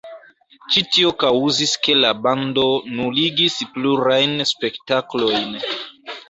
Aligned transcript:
Ĉi 0.75 0.81
tio 0.93 1.09
kaŭzis 1.23 1.73
ke 1.87 1.95
la 2.05 2.13
bando 2.21 2.63
nuligis 2.95 3.59
plurajn 3.77 4.35
spektaklojn. 4.55 5.55